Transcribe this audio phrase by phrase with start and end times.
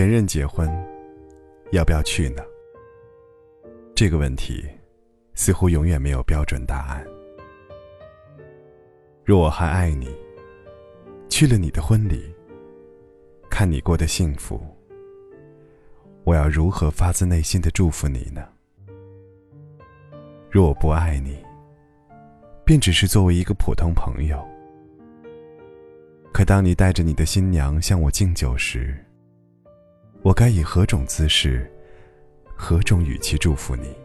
[0.00, 0.66] 前任结婚，
[1.72, 2.42] 要不要去呢？
[3.94, 4.66] 这个问题，
[5.34, 7.06] 似乎永远没有标准答案。
[9.26, 10.08] 若我还爱你，
[11.28, 12.34] 去了你的婚礼，
[13.50, 14.58] 看你过得幸福，
[16.24, 18.48] 我要如何发自内心的祝福你呢？
[20.50, 21.36] 若我不爱你，
[22.64, 24.42] 便只是作为一个普通朋友。
[26.32, 28.96] 可当你带着你的新娘向我敬酒时，
[30.22, 31.66] 我该以何种姿势、
[32.54, 33.96] 何种语气祝福你？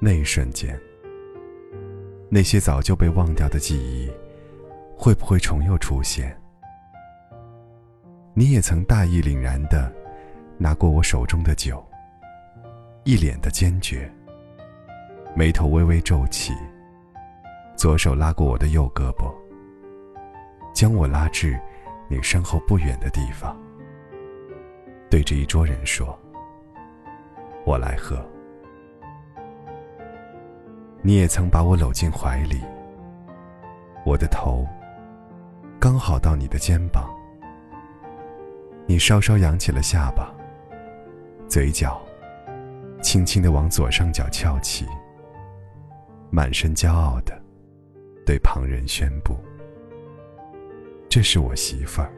[0.00, 0.80] 那一瞬间，
[2.30, 4.10] 那些早就被忘掉的记忆，
[4.96, 6.34] 会不会重又出现？
[8.32, 9.92] 你也曾大义凛然的
[10.56, 11.84] 拿过我手中的酒，
[13.04, 14.10] 一脸的坚决，
[15.36, 16.54] 眉头微微皱起，
[17.76, 19.30] 左手拉过我的右胳膊，
[20.72, 21.60] 将我拉至
[22.08, 23.54] 你身后不远的地方。
[25.10, 26.18] 对着一桌人说
[27.64, 28.16] ：“我来喝。”
[31.02, 32.60] 你也曾把我搂进怀里，
[34.06, 34.66] 我的头
[35.78, 37.14] 刚好到你的肩膀，
[38.86, 40.34] 你稍稍扬起了下巴，
[41.46, 42.00] 嘴角
[43.02, 44.86] 轻轻的往左上角翘起，
[46.30, 47.38] 满身骄傲的
[48.24, 49.36] 对旁人宣布
[51.06, 52.10] ：“这是我媳妇儿。”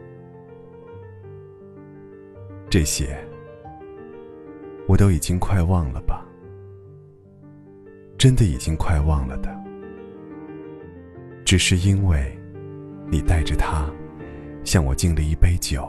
[2.68, 3.16] 这些，
[4.88, 6.26] 我都已经快忘了吧？
[8.18, 9.54] 真的已经快忘了的，
[11.44, 12.36] 只是因为，
[13.08, 13.88] 你带着他，
[14.64, 15.88] 向我敬了一杯酒，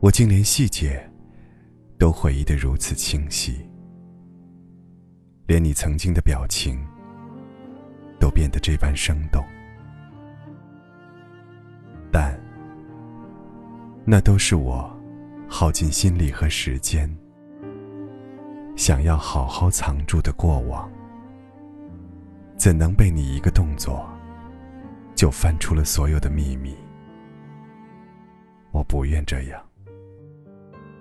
[0.00, 1.04] 我竟连细节，
[1.98, 3.68] 都回忆得如此清晰，
[5.46, 6.78] 连你曾经的表情，
[8.18, 9.44] 都变得这般生动，
[12.10, 12.40] 但，
[14.06, 14.90] 那都是我。
[15.54, 17.14] 耗尽心力和时间，
[18.74, 20.90] 想要好好藏住的过往，
[22.56, 24.08] 怎能被你一个动作
[25.14, 26.74] 就翻出了所有的秘密？
[28.70, 29.62] 我不愿这样，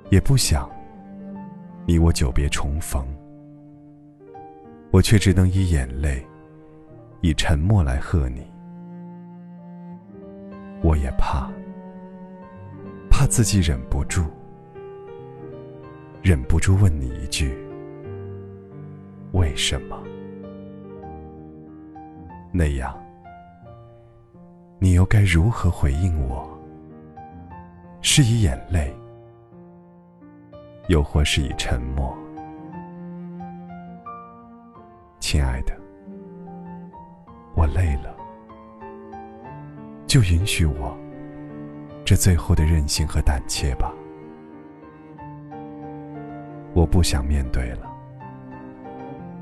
[0.09, 0.69] 也不想
[1.88, 3.07] 你我久别重逢，
[4.91, 6.28] 我却只能以眼泪、
[7.22, 8.45] 以沉默来贺你。
[10.84, 11.50] 我也怕，
[13.09, 14.25] 怕自己忍不住。
[16.24, 17.52] 忍不住问你一句：
[19.32, 20.00] 为什么？
[22.52, 22.96] 那样，
[24.78, 26.48] 你又该如何回应我？
[28.04, 28.96] 是以眼泪，
[30.90, 32.16] 又或是以沉默？
[35.20, 35.76] 亲爱的，
[37.56, 38.16] 我累了，
[40.06, 40.96] 就允许我
[42.06, 43.92] 这最后的任性和胆怯吧。
[46.81, 47.88] 我不想面对了，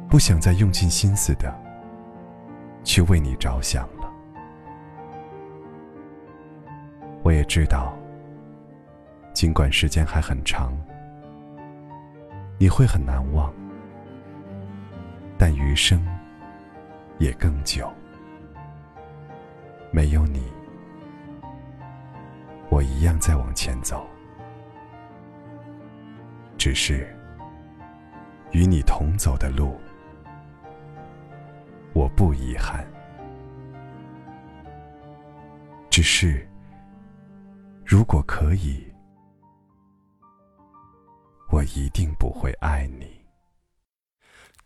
[0.10, 1.50] 不想再用尽心思的
[2.84, 4.12] 去为你着想了。
[7.24, 7.98] 我也知道，
[9.32, 10.78] 尽管时间还很长，
[12.58, 13.54] 你会很难忘，
[15.38, 16.06] 但余生
[17.20, 17.90] 也更久。
[19.92, 20.44] 没有你，
[22.70, 24.06] 我一样在往前走，
[26.58, 27.16] 只是。
[28.52, 29.80] 与你同走的路，
[31.94, 32.86] 我不遗憾。
[35.90, 36.48] 只是，
[37.86, 38.84] 如果可以，
[41.50, 43.08] 我一定不会爱你。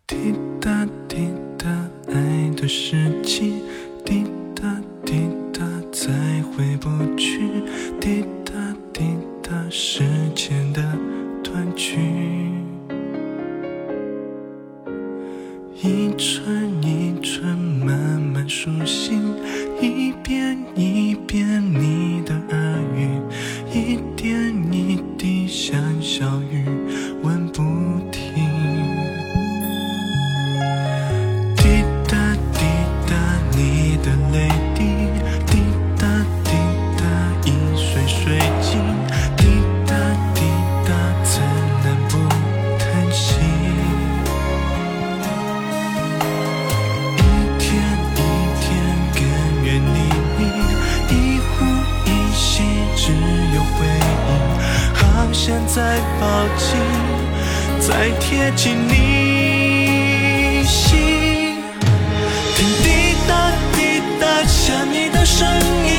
[0.05, 1.69] 滴答滴答，
[2.07, 3.63] 爱的时机，
[4.05, 4.23] 滴
[4.53, 6.11] 答滴答，再
[6.51, 7.32] 回不去。
[56.19, 56.25] 抱
[56.57, 56.67] 紧，
[57.79, 61.57] 再贴近你心，
[62.55, 62.85] 听滴
[63.27, 63.31] 答
[63.75, 63.77] 滴
[64.19, 65.47] 答，想你的声
[65.85, 65.92] 音，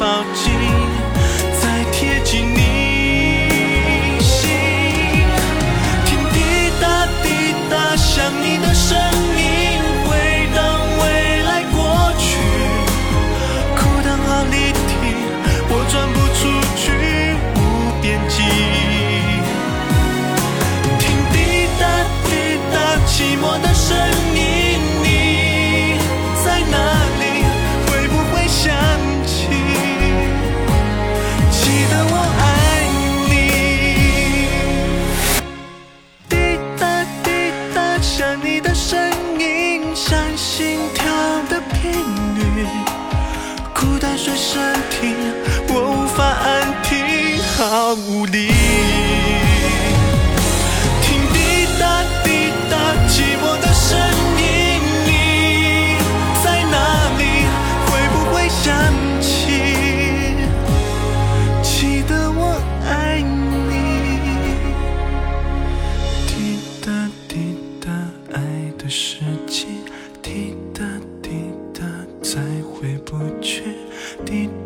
[0.00, 0.49] 抱紧，
[47.94, 48.48] 无力
[51.02, 52.76] 听，滴答滴答
[53.08, 53.98] 寂寞的声
[54.38, 54.42] 音。
[55.06, 55.08] 你
[56.42, 56.76] 在哪
[57.18, 57.22] 里？
[57.86, 58.70] 会不会想
[59.20, 59.26] 起？
[61.62, 62.40] 记得我
[62.86, 63.70] 爱你。
[66.28, 66.30] 滴
[66.84, 66.86] 答
[67.26, 67.90] 滴答
[68.32, 68.38] 爱
[68.78, 69.16] 的时
[69.48, 69.66] 机，
[70.22, 70.84] 滴答
[71.20, 71.80] 滴答
[72.22, 72.40] 再
[72.72, 73.64] 回不去，
[74.24, 74.59] 滴答。